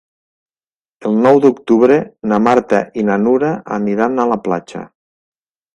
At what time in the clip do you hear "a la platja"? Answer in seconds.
4.25-4.85